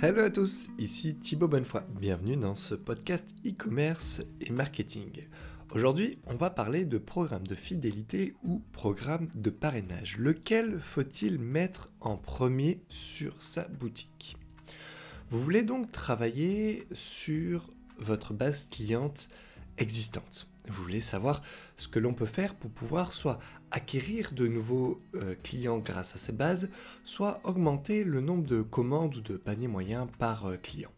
Hello 0.00 0.22
à 0.22 0.30
tous, 0.30 0.68
ici 0.78 1.16
Thibaut 1.16 1.48
Bonnefoy. 1.48 1.82
Bienvenue 2.00 2.36
dans 2.36 2.54
ce 2.54 2.76
podcast 2.76 3.24
e-commerce 3.44 4.22
et 4.40 4.52
marketing. 4.52 5.24
Aujourd'hui, 5.72 6.20
on 6.28 6.36
va 6.36 6.50
parler 6.50 6.84
de 6.84 6.98
programme 6.98 7.44
de 7.44 7.56
fidélité 7.56 8.36
ou 8.44 8.62
programme 8.70 9.28
de 9.34 9.50
parrainage. 9.50 10.16
Lequel 10.18 10.78
faut-il 10.80 11.40
mettre 11.40 11.88
en 12.00 12.16
premier 12.16 12.80
sur 12.88 13.42
sa 13.42 13.66
boutique? 13.66 14.36
Vous 15.30 15.42
voulez 15.42 15.64
donc 15.64 15.90
travailler 15.90 16.86
sur 16.92 17.68
votre 17.98 18.34
base 18.34 18.68
cliente 18.70 19.28
existante. 19.78 20.46
Vous 20.68 20.82
voulez 20.82 21.00
savoir 21.00 21.42
ce 21.76 21.88
que 21.88 21.98
l'on 21.98 22.14
peut 22.14 22.26
faire 22.26 22.54
pour 22.54 22.70
pouvoir 22.70 23.12
soit 23.12 23.38
acquérir 23.70 24.32
de 24.32 24.46
nouveaux 24.46 25.02
euh, 25.14 25.34
clients 25.42 25.78
grâce 25.78 26.14
à 26.14 26.18
ces 26.18 26.32
bases, 26.32 26.70
soit 27.04 27.40
augmenter 27.44 28.04
le 28.04 28.20
nombre 28.20 28.46
de 28.46 28.62
commandes 28.62 29.16
ou 29.16 29.20
de 29.20 29.36
paniers 29.36 29.68
moyens 29.68 30.06
par 30.18 30.46
euh, 30.46 30.56
client. 30.56 30.92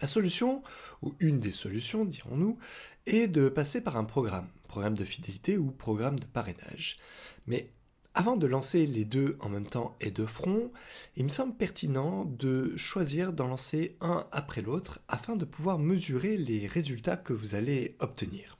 La 0.00 0.06
solution, 0.06 0.62
ou 1.02 1.14
une 1.18 1.40
des 1.40 1.50
solutions 1.50 2.04
dirons-nous, 2.04 2.58
est 3.06 3.26
de 3.26 3.48
passer 3.48 3.82
par 3.82 3.96
un 3.96 4.04
programme, 4.04 4.48
programme 4.68 4.96
de 4.96 5.04
fidélité 5.04 5.58
ou 5.58 5.70
programme 5.70 6.20
de 6.20 6.26
parrainage. 6.26 6.98
Mais 7.46 7.72
avant 8.14 8.36
de 8.36 8.46
lancer 8.46 8.86
les 8.86 9.04
deux 9.04 9.36
en 9.40 9.48
même 9.48 9.66
temps 9.66 9.96
et 10.00 10.10
de 10.10 10.26
front, 10.26 10.72
il 11.16 11.24
me 11.24 11.28
semble 11.28 11.56
pertinent 11.56 12.24
de 12.24 12.76
choisir 12.76 13.32
d'en 13.32 13.46
lancer 13.46 13.96
un 14.00 14.26
après 14.32 14.62
l'autre 14.62 15.00
afin 15.08 15.36
de 15.36 15.44
pouvoir 15.44 15.78
mesurer 15.78 16.36
les 16.36 16.66
résultats 16.66 17.16
que 17.16 17.32
vous 17.32 17.54
allez 17.54 17.96
obtenir. 18.00 18.57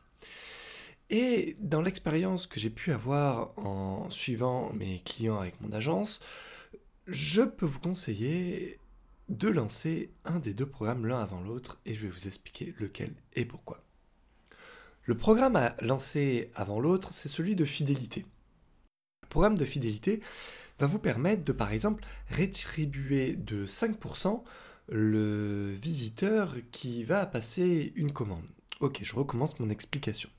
Et 1.11 1.57
dans 1.61 1.81
l'expérience 1.81 2.47
que 2.47 2.61
j'ai 2.61 2.71
pu 2.71 2.93
avoir 2.93 3.59
en 3.59 4.11
suivant 4.11 4.73
mes 4.75 5.01
clients 5.01 5.39
avec 5.39 5.61
mon 5.61 5.73
agence, 5.73 6.21
je 7.07 7.43
peux 7.43 7.65
vous 7.65 7.81
conseiller 7.81 8.79
de 9.31 9.49
lancer 9.49 10.11
un 10.25 10.39
des 10.39 10.55
deux 10.55 10.67
programmes 10.67 11.07
l'un 11.07 11.21
avant 11.21 11.41
l'autre 11.41 11.79
et 11.87 11.95
je 11.95 12.03
vais 12.03 12.09
vous 12.09 12.27
expliquer 12.27 12.75
lequel 12.79 13.15
et 13.35 13.45
pourquoi. 13.45 13.83
Le 15.05 15.17
programme 15.17 15.57
à 15.57 15.75
lancer 15.81 16.51
avant 16.55 16.81
l'autre, 16.81 17.13
c'est 17.13 17.29
celui 17.29 17.57
de 17.57 17.65
fidélité. 17.65 18.27
Le 19.23 19.29
programme 19.29 19.57
de 19.57 19.65
fidélité 19.65 20.21
va 20.79 20.87
vous 20.87 20.99
permettre 20.99 21.45
de, 21.45 21.53
par 21.53 21.73
exemple, 21.73 22.05
rétribuer 22.29 23.35
de 23.35 23.67
5% 23.67 24.43
le 24.91 25.73
visiteur 25.73 26.57
qui 26.73 27.05
va 27.05 27.25
passer 27.25 27.93
une 27.97 28.13
commande. 28.13 28.45
Ok, 28.81 29.01
je 29.03 29.17
recommence 29.17 29.59
mon 29.59 29.71
explication. 29.71 30.31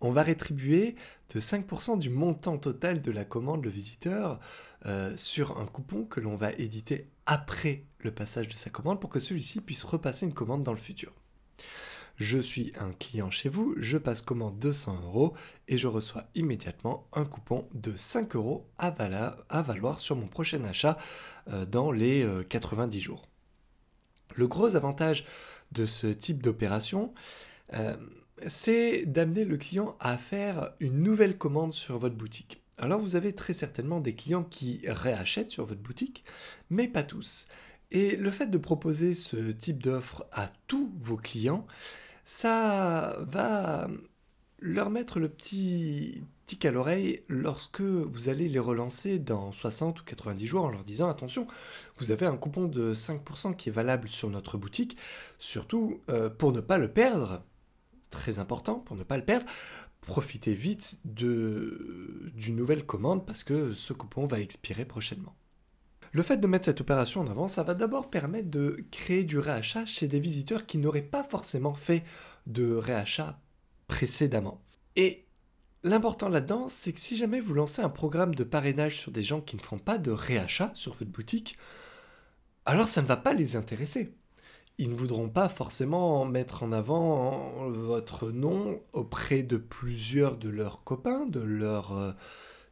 On 0.00 0.10
va 0.10 0.24
rétribuer 0.24 0.96
de 1.32 1.38
5% 1.38 1.96
du 1.96 2.10
montant 2.10 2.58
total 2.58 3.00
de 3.00 3.12
la 3.12 3.24
commande 3.24 3.64
le 3.64 3.70
visiteur 3.70 4.40
euh, 4.84 5.16
sur 5.16 5.58
un 5.58 5.66
coupon 5.66 6.04
que 6.04 6.18
l'on 6.18 6.34
va 6.34 6.50
éditer 6.52 7.08
après 7.26 7.84
le 8.00 8.12
passage 8.12 8.48
de 8.48 8.54
sa 8.54 8.68
commande 8.68 9.00
pour 9.00 9.10
que 9.10 9.20
celui-ci 9.20 9.60
puisse 9.60 9.84
repasser 9.84 10.26
une 10.26 10.34
commande 10.34 10.64
dans 10.64 10.72
le 10.72 10.78
futur. 10.78 11.12
Je 12.16 12.40
suis 12.40 12.72
un 12.80 12.92
client 12.92 13.30
chez 13.30 13.48
vous, 13.48 13.76
je 13.76 13.96
passe 13.96 14.22
commande 14.22 14.58
200 14.58 15.02
euros 15.04 15.34
et 15.68 15.78
je 15.78 15.86
reçois 15.86 16.24
immédiatement 16.34 17.06
un 17.12 17.24
coupon 17.24 17.68
de 17.74 17.96
5 17.96 18.34
euros 18.34 18.68
à, 18.76 18.90
valoir 19.62 20.00
sur 20.00 20.16
mon 20.16 20.26
prochain 20.26 20.64
achat 20.64 20.98
euh, 21.48 21.64
dans 21.64 21.92
les 21.92 22.28
90 22.48 22.98
euh, 22.98 23.00
jours. 23.00 23.28
Le 24.34 24.48
gros 24.48 24.74
avantage 24.74 25.24
de 25.70 25.86
ce 25.86 26.08
type 26.08 26.42
d'opération, 26.42 27.14
euh, 27.72 27.96
c'est 28.46 29.06
d'amener 29.06 29.44
le 29.44 29.56
client 29.56 29.96
à 30.00 30.18
faire 30.18 30.72
une 30.80 31.02
nouvelle 31.02 31.38
commande 31.38 31.72
sur 31.72 31.98
votre 31.98 32.16
boutique. 32.16 32.62
Alors 32.76 33.00
vous 33.00 33.16
avez 33.16 33.32
très 33.32 33.52
certainement 33.52 34.00
des 34.00 34.14
clients 34.14 34.44
qui 34.44 34.82
réachètent 34.86 35.52
sur 35.52 35.64
votre 35.64 35.80
boutique, 35.80 36.24
mais 36.70 36.88
pas 36.88 37.04
tous. 37.04 37.46
Et 37.90 38.16
le 38.16 38.30
fait 38.30 38.48
de 38.48 38.58
proposer 38.58 39.14
ce 39.14 39.52
type 39.52 39.82
d'offre 39.82 40.26
à 40.32 40.50
tous 40.66 40.92
vos 40.98 41.16
clients, 41.16 41.66
ça 42.24 43.16
va 43.20 43.88
leur 44.58 44.90
mettre 44.90 45.20
le 45.20 45.28
petit 45.28 46.24
tic 46.46 46.64
à 46.64 46.70
l'oreille 46.70 47.22
lorsque 47.28 47.80
vous 47.80 48.28
allez 48.28 48.48
les 48.48 48.58
relancer 48.58 49.18
dans 49.18 49.52
60 49.52 50.00
ou 50.00 50.04
90 50.04 50.46
jours 50.46 50.64
en 50.64 50.70
leur 50.70 50.84
disant 50.84 51.08
attention, 51.08 51.46
vous 51.96 52.10
avez 52.10 52.26
un 52.26 52.36
coupon 52.36 52.66
de 52.66 52.94
5% 52.94 53.56
qui 53.56 53.68
est 53.68 53.72
valable 53.72 54.08
sur 54.08 54.30
notre 54.30 54.58
boutique, 54.58 54.96
surtout 55.38 56.00
euh, 56.08 56.30
pour 56.30 56.52
ne 56.52 56.60
pas 56.60 56.78
le 56.78 56.88
perdre, 56.88 57.42
très 58.14 58.38
important 58.38 58.76
pour 58.76 58.96
ne 58.96 59.02
pas 59.02 59.16
le 59.16 59.24
perdre, 59.24 59.46
profitez 60.00 60.54
vite 60.54 61.00
d'une 61.04 62.56
nouvelle 62.56 62.86
commande 62.86 63.26
parce 63.26 63.44
que 63.44 63.74
ce 63.74 63.92
coupon 63.92 64.26
va 64.26 64.40
expirer 64.40 64.84
prochainement. 64.84 65.34
Le 66.12 66.22
fait 66.22 66.36
de 66.36 66.46
mettre 66.46 66.66
cette 66.66 66.80
opération 66.80 67.22
en 67.22 67.26
avant, 67.26 67.48
ça 67.48 67.64
va 67.64 67.74
d'abord 67.74 68.08
permettre 68.08 68.48
de 68.48 68.84
créer 68.92 69.24
du 69.24 69.38
réachat 69.38 69.84
chez 69.84 70.06
des 70.06 70.20
visiteurs 70.20 70.64
qui 70.64 70.78
n'auraient 70.78 71.02
pas 71.02 71.24
forcément 71.24 71.74
fait 71.74 72.04
de 72.46 72.72
réachat 72.74 73.40
précédemment. 73.88 74.62
Et 74.94 75.26
l'important 75.82 76.28
là-dedans, 76.28 76.68
c'est 76.68 76.92
que 76.92 77.00
si 77.00 77.16
jamais 77.16 77.40
vous 77.40 77.54
lancez 77.54 77.82
un 77.82 77.88
programme 77.88 78.34
de 78.34 78.44
parrainage 78.44 78.96
sur 78.98 79.10
des 79.10 79.22
gens 79.22 79.40
qui 79.40 79.56
ne 79.56 79.60
font 79.60 79.78
pas 79.78 79.98
de 79.98 80.12
réachat 80.12 80.70
sur 80.74 80.94
votre 80.94 81.10
boutique, 81.10 81.58
alors 82.64 82.86
ça 82.86 83.02
ne 83.02 83.06
va 83.08 83.16
pas 83.16 83.34
les 83.34 83.56
intéresser 83.56 84.14
ils 84.78 84.90
ne 84.90 84.94
voudront 84.94 85.28
pas 85.28 85.48
forcément 85.48 86.24
mettre 86.24 86.62
en 86.62 86.72
avant 86.72 87.68
votre 87.70 88.30
nom 88.30 88.80
auprès 88.92 89.42
de 89.42 89.56
plusieurs 89.56 90.36
de 90.36 90.48
leurs 90.48 90.82
copains, 90.82 91.26
de 91.26 91.40
leurs 91.40 91.96
euh, 91.96 92.12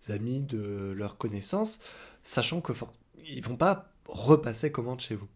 amis, 0.08 0.42
de 0.42 0.92
leurs 0.96 1.16
connaissances, 1.16 1.78
sachant 2.22 2.60
que 2.60 2.72
ils 3.24 3.44
vont 3.44 3.56
pas 3.56 3.92
repasser 4.06 4.72
commande 4.72 5.00
chez 5.00 5.14
vous. 5.14 5.28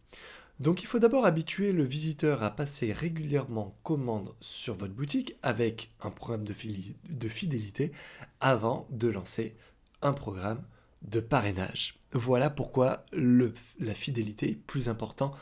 Donc 0.59 0.82
il 0.82 0.87
faut 0.87 0.99
d'abord 0.99 1.27
habituer 1.27 1.72
le 1.72 1.84
visiteur 1.84 2.43
à 2.43 2.50
passer 2.50 2.93
régulièrement 2.93 3.77
commande 3.83 4.34
sur 4.41 4.75
votre 4.75 4.94
boutique 4.94 5.37
avec 5.43 5.93
un 6.00 6.10
programme 6.10 6.44
de, 6.44 7.28
fidélité 7.28 7.93
avant 8.41 8.87
de 8.91 9.09
lancer 9.09 9.54
un 10.00 10.15
programme 10.15 10.62
de 11.03 11.21
parrainage. 11.21 12.00
Voilà 12.12 12.48
pourquoi 12.48 13.04
la 13.12 13.94
fidélité 13.94 14.50
est 14.50 14.54
plus 14.66 14.88
important 14.88 15.34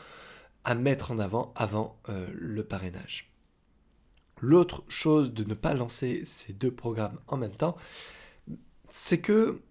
à 0.65 0.75
mettre 0.75 1.11
en 1.11 1.19
avant 1.19 1.53
avant 1.55 1.97
euh, 2.09 2.27
le 2.33 2.63
parrainage. 2.63 3.31
L'autre 4.41 4.83
chose 4.89 5.33
de 5.33 5.43
ne 5.45 5.53
pas 5.53 5.73
lancer 5.73 6.23
ces 6.25 6.51
deux 6.51 6.71
programmes 6.71 7.17
en 7.27 7.37
même 7.37 7.55
temps, 7.55 7.77
c'est 8.89 9.21
que 9.21 9.61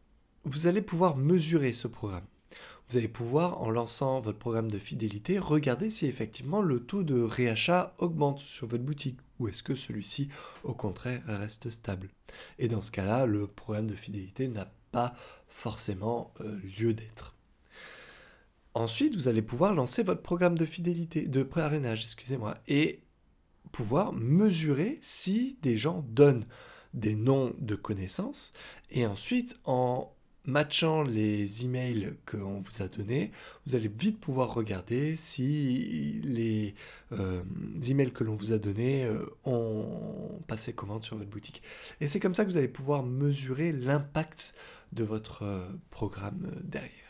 vous 0.44 0.66
allez 0.66 0.81
pouvoir 0.81 1.16
mesurer 1.16 1.72
ce 1.72 1.88
programme. 1.88 2.25
Vous 2.91 2.99
allez 2.99 3.09
pouvoir, 3.09 3.62
en 3.62 3.71
lançant 3.71 4.21
votre 4.21 4.38
programme 4.38 4.71
de 4.71 4.78
fidélité, 4.78 5.38
regarder 5.38 5.88
si 5.91 6.06
effectivement 6.06 6.60
le 6.60 6.81
taux 6.81 7.03
de 7.03 7.21
réachat 7.21 7.94
augmente 7.99 8.41
sur 8.41 8.66
votre 8.66 8.84
boutique 8.84 9.19
ou 9.38 9.49
est-ce 9.49 9.62
que 9.62 9.75
celui-ci, 9.75 10.28
au 10.65 10.75
contraire, 10.75 11.22
reste 11.26 11.71
stable. 11.71 12.11
Et 12.59 12.69
dans 12.69 12.82
ce 12.82 12.93
cas-là, 12.93 13.26
le 13.26 13.47
programme 13.47 13.87
de 13.87 13.94
fidélité 13.94 14.49
n'a 14.49 14.71
pas 14.93 15.15
forcément 15.49 16.32
euh, 16.41 16.59
lieu 16.78 16.93
d'être. 16.94 17.34
Ensuite, 18.75 19.15
vous 19.15 19.29
allez 19.29 19.43
pouvoir 19.43 19.73
lancer 19.73 20.03
votre 20.03 20.23
programme 20.23 20.59
de 20.59 20.67
fidélité, 20.67 21.27
de 21.27 21.45
parrainage, 21.45 22.03
excusez-moi, 22.03 22.55
et 22.67 23.01
pouvoir 23.71 24.12
mesurer 24.12 24.99
si 25.01 25.57
des 25.62 25.77
gens 25.77 26.05
donnent 26.09 26.47
des 26.93 27.15
noms 27.15 27.55
de 27.59 27.77
connaissances. 27.77 28.53
Et 28.91 29.07
ensuite, 29.07 29.59
en 29.65 30.12
matchant 30.45 31.03
les 31.03 31.65
emails 31.65 32.15
qu'on 32.27 32.59
vous 32.59 32.83
a 32.83 32.89
donnés, 32.89 33.31
vous 33.67 33.75
allez 33.77 33.89
vite 33.89 34.21
pouvoir 34.21 34.53
regarder 34.53 35.17
si 35.17 36.21
les 36.23 36.75
euh, 37.12 37.43
emails 37.89 38.12
que 38.12 38.25
l'on 38.25 38.35
vous 38.35 38.53
a 38.53 38.59
donnés 38.59 39.05
euh, 39.05 39.25
ont 39.45 40.43
passé 40.47 40.73
commande 40.73 41.03
sur 41.03 41.17
votre 41.17 41.31
boutique. 41.31 41.62
Et 42.01 42.09
c'est 42.09 42.21
comme 42.21 42.35
ça 42.35 42.45
que 42.45 42.51
vous 42.51 42.56
allez 42.56 42.69
pouvoir 42.69 43.03
mesurer 43.05 43.73
l'impact 43.73 44.55
de 44.93 45.05
votre 45.05 45.43
euh, 45.43 45.67
programme 45.91 46.50
derrière. 46.65 47.04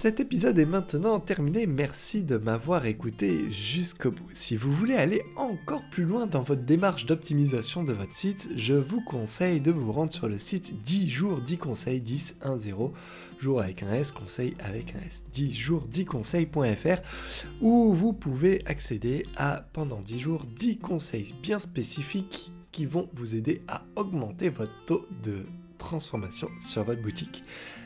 Cet 0.00 0.20
épisode 0.20 0.60
est 0.60 0.64
maintenant 0.64 1.18
terminé, 1.18 1.66
merci 1.66 2.22
de 2.22 2.36
m'avoir 2.36 2.86
écouté 2.86 3.50
jusqu'au 3.50 4.12
bout. 4.12 4.28
Si 4.32 4.56
vous 4.56 4.70
voulez 4.70 4.94
aller 4.94 5.24
encore 5.34 5.82
plus 5.90 6.04
loin 6.04 6.28
dans 6.28 6.42
votre 6.42 6.62
démarche 6.62 7.04
d'optimisation 7.04 7.82
de 7.82 7.92
votre 7.92 8.14
site, 8.14 8.48
je 8.54 8.74
vous 8.74 9.00
conseille 9.00 9.60
de 9.60 9.72
vous 9.72 9.90
rendre 9.90 10.12
sur 10.12 10.28
le 10.28 10.38
site 10.38 10.80
10 10.82 11.08
jours 11.08 11.40
10 11.40 11.58
conseils 11.58 12.00
10 12.00 12.36
1 12.42 12.58
0 12.58 12.92
jour 13.40 13.60
avec 13.60 13.82
un 13.82 13.92
S, 13.92 14.12
conseil 14.12 14.54
avec 14.60 14.94
un 14.94 15.00
S, 15.04 15.24
10 15.32 15.52
jours 15.52 15.84
10 15.88 16.04
conseils.fr 16.04 17.00
où 17.60 17.92
vous 17.92 18.12
pouvez 18.12 18.62
accéder 18.66 19.26
à 19.36 19.64
pendant 19.72 20.00
10 20.00 20.18
jours 20.20 20.44
10 20.46 20.78
conseils 20.78 21.34
bien 21.42 21.58
spécifiques 21.58 22.52
qui 22.70 22.86
vont 22.86 23.08
vous 23.14 23.34
aider 23.34 23.62
à 23.66 23.82
augmenter 23.96 24.48
votre 24.48 24.84
taux 24.84 25.06
de 25.24 25.44
transformation 25.88 26.50
sur 26.60 26.84
votre 26.84 27.00
boutique. 27.00 27.42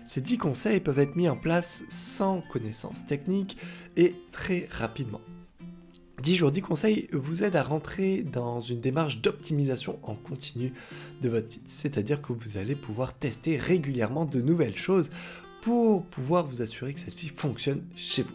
Ces 0.07 0.21
10 0.21 0.39
conseils 0.39 0.81
peuvent 0.81 0.99
être 0.99 1.15
mis 1.15 1.29
en 1.29 1.37
place 1.37 1.85
sans 1.89 2.41
connaissances 2.41 3.07
techniques 3.07 3.57
et 3.97 4.17
très 4.33 4.69
rapidement. 4.73 5.21
10 6.21 6.37
jours 6.37 6.51
10 6.51 6.63
conseils 6.63 7.09
vous 7.13 7.45
aident 7.45 7.55
à 7.55 7.63
rentrer 7.63 8.25
dans 8.25 8.61
une 8.61 8.81
démarche 8.81 9.21
d'optimisation 9.21 10.01
en 10.03 10.17
continu 10.17 10.73
de 11.21 11.29
votre 11.29 11.49
site. 11.49 11.69
C'est-à-dire 11.69 12.21
que 12.21 12.33
vous 12.33 12.57
allez 12.57 12.75
pouvoir 12.75 13.15
tester 13.15 13.57
régulièrement 13.57 14.25
de 14.25 14.41
nouvelles 14.41 14.77
choses 14.77 15.11
pour 15.63 16.05
pouvoir 16.05 16.45
vous 16.45 16.61
assurer 16.61 16.93
que 16.93 17.01
celle-ci 17.01 17.29
fonctionne 17.29 17.83
chez 17.97 18.23
vous. 18.23 18.35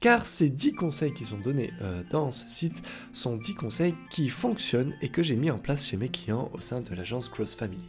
Car 0.00 0.26
ces 0.26 0.50
10 0.50 0.72
conseils 0.72 1.14
qui 1.14 1.24
sont 1.24 1.38
donnés 1.38 1.70
euh, 1.80 2.02
dans 2.10 2.30
ce 2.30 2.46
site 2.46 2.82
sont 3.12 3.36
10 3.36 3.54
conseils 3.54 3.94
qui 4.10 4.28
fonctionnent 4.28 4.94
et 5.00 5.08
que 5.08 5.22
j'ai 5.22 5.36
mis 5.36 5.50
en 5.50 5.58
place 5.58 5.86
chez 5.86 5.96
mes 5.96 6.10
clients 6.10 6.50
au 6.52 6.60
sein 6.60 6.82
de 6.82 6.94
l'agence 6.94 7.28
Cross 7.28 7.54
Family. 7.54 7.86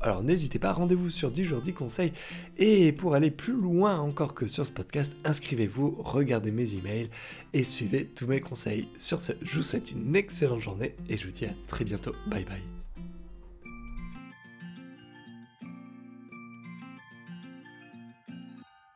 Alors 0.00 0.22
n'hésitez 0.22 0.58
pas, 0.58 0.72
rendez-vous 0.72 1.10
sur 1.10 1.30
10 1.30 1.44
jours 1.44 1.60
10 1.60 1.74
conseils 1.74 2.12
et 2.58 2.90
pour 2.90 3.14
aller 3.14 3.30
plus 3.30 3.52
loin 3.52 4.00
encore 4.00 4.34
que 4.34 4.48
sur 4.48 4.66
ce 4.66 4.72
podcast, 4.72 5.12
inscrivez-vous, 5.24 5.96
regardez 6.00 6.50
mes 6.50 6.74
emails 6.74 7.10
et 7.52 7.62
suivez 7.62 8.06
tous 8.06 8.26
mes 8.26 8.40
conseils. 8.40 8.88
Sur 8.98 9.20
ce, 9.20 9.32
je 9.42 9.56
vous 9.56 9.62
souhaite 9.62 9.92
une 9.92 10.16
excellente 10.16 10.62
journée 10.62 10.96
et 11.08 11.16
je 11.16 11.26
vous 11.26 11.32
dis 11.32 11.44
à 11.44 11.54
très 11.68 11.84
bientôt. 11.84 12.12
Bye 12.26 12.44
bye. 12.46 12.81